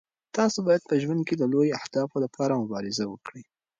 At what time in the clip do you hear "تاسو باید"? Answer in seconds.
0.35-0.83